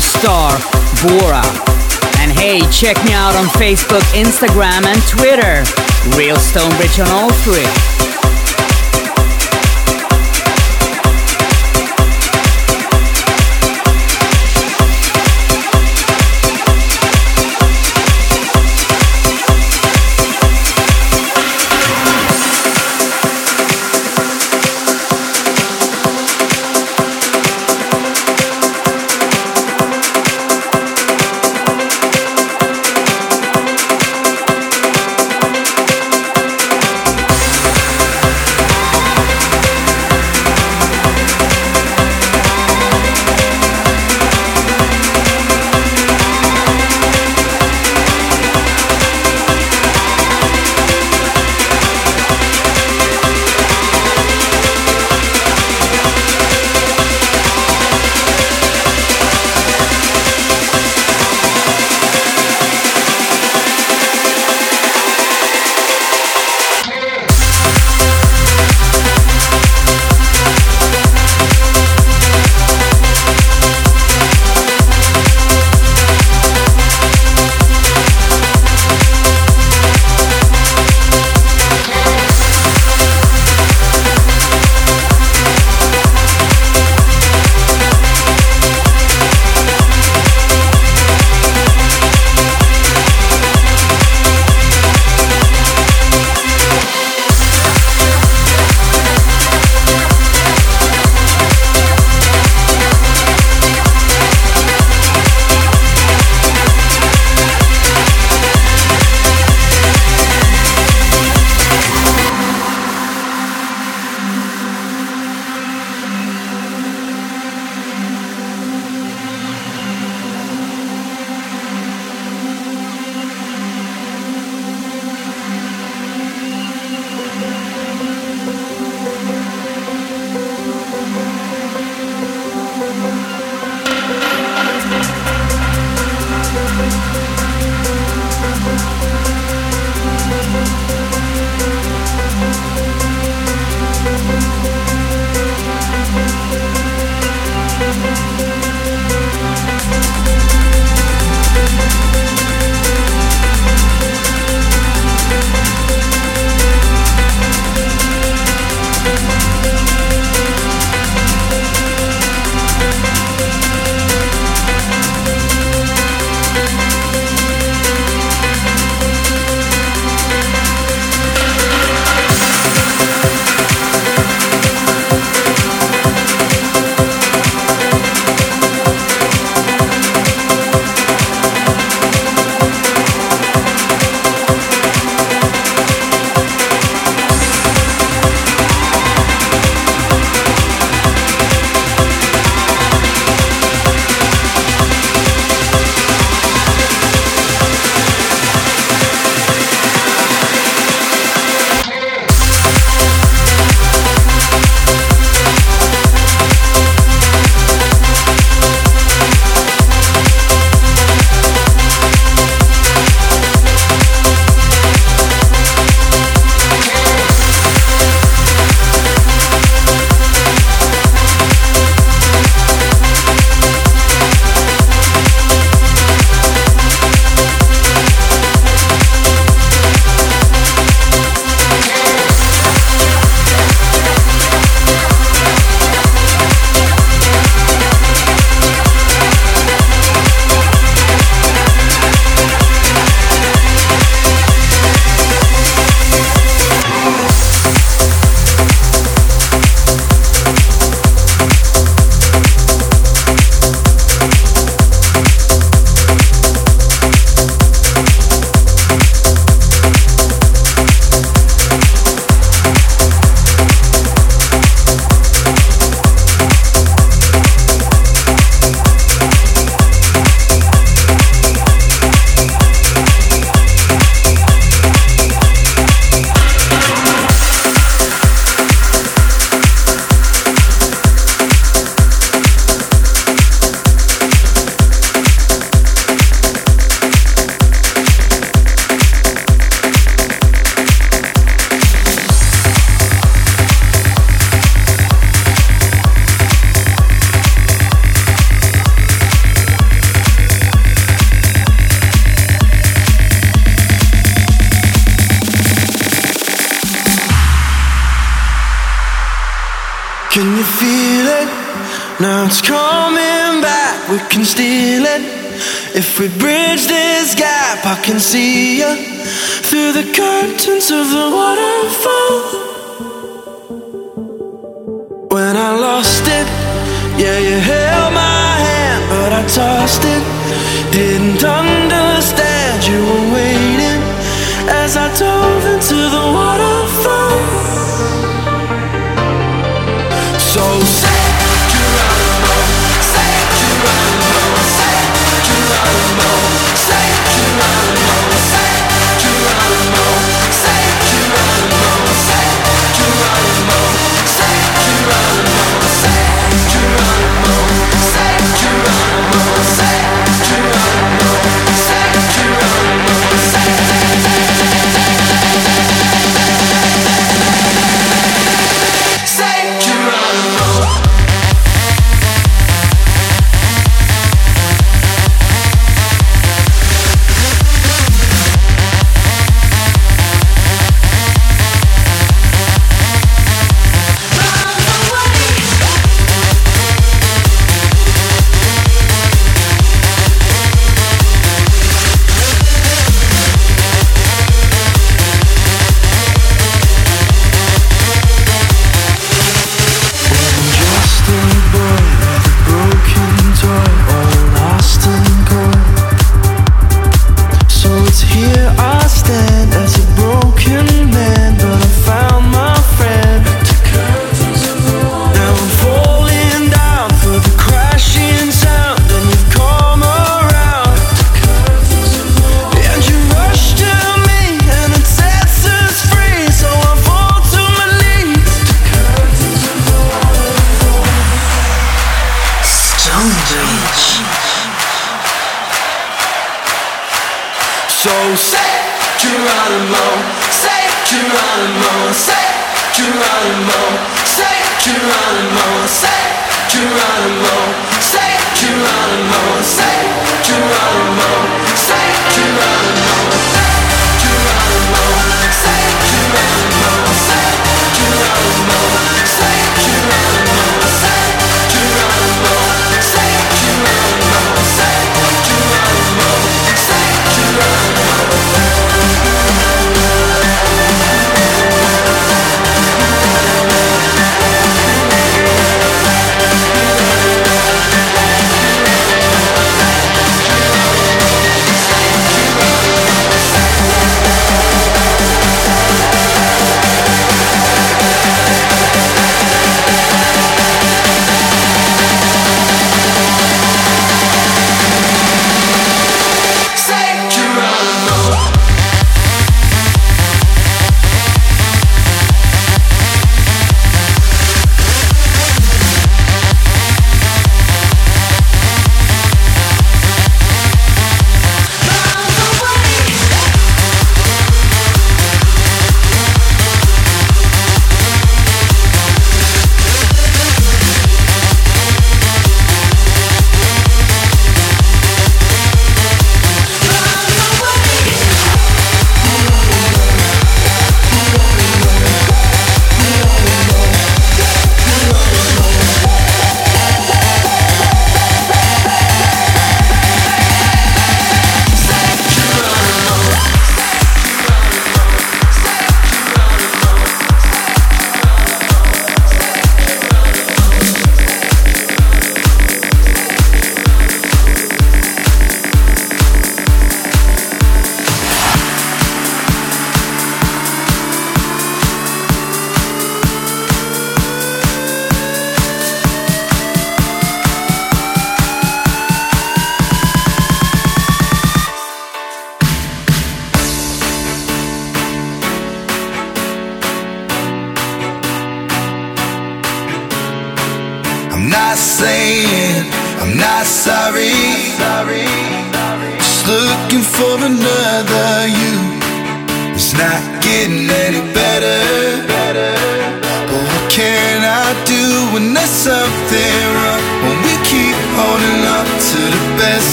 star 0.00 0.58
Bora. 1.02 1.42
And 2.18 2.32
hey, 2.32 2.60
check 2.70 2.96
me 3.04 3.12
out 3.12 3.36
on 3.36 3.46
Facebook, 3.56 4.02
Instagram, 4.12 4.84
and 4.84 5.00
Twitter. 5.08 5.62
Real 6.16 6.36
StoneBridge 6.36 7.04
on 7.04 7.10
all 7.10 7.32
three. 7.32 7.95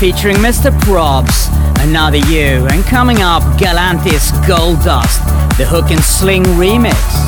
featuring 0.00 0.36
Mr. 0.36 0.70
Probz, 0.80 1.50
Another 1.86 2.16
You, 2.16 2.66
and 2.68 2.82
coming 2.84 3.18
up, 3.20 3.42
Galantis 3.58 4.32
Gold 4.48 4.82
Dust, 4.82 5.22
the 5.58 5.66
Hook 5.66 5.90
N 5.90 6.00
Sling 6.00 6.42
remix. 6.56 7.19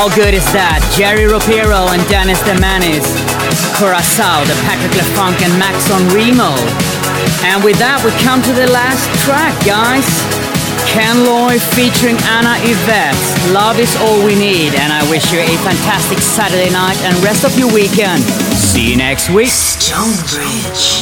How 0.00 0.08
good 0.16 0.32
is 0.32 0.48
that? 0.56 0.80
Jerry 0.96 1.28
Ropero 1.28 1.92
and 1.92 2.00
Denis 2.08 2.40
the 2.48 2.56
Menace. 2.56 3.04
Curacao, 3.76 4.40
the 4.48 4.56
Patric 4.64 4.96
La 4.96 5.04
Funk 5.12 5.36
and 5.44 5.52
Maxon 5.60 6.00
Remo. 6.08 6.56
And 7.44 7.60
with 7.60 7.76
that, 7.84 8.00
we 8.00 8.08
come 8.24 8.40
to 8.48 8.52
the 8.56 8.64
last 8.72 9.04
track, 9.28 9.52
guys. 9.60 10.08
Ken 10.88 11.20
Loi 11.28 11.60
featuring 11.76 12.16
Anna 12.32 12.56
Yvette. 12.64 13.12
Love 13.52 13.76
is 13.76 13.92
all 14.00 14.24
we 14.24 14.32
need, 14.32 14.72
and 14.72 14.88
I 14.88 15.04
wish 15.12 15.36
you 15.36 15.44
a 15.44 15.52
fantastic 15.68 16.24
Saturday 16.24 16.72
night 16.72 16.96
and 17.04 17.12
rest 17.20 17.44
of 17.44 17.52
your 17.60 17.68
weekend. 17.68 18.24
See 18.56 18.88
you 18.88 18.96
next 18.96 19.28
week. 19.28 19.52
StoneBridge. 19.52 20.99